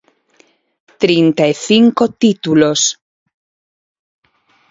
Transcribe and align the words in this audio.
Trinta 1.01 1.43
e 1.51 1.53
cinco 1.67 2.03
títulos. 2.21 2.81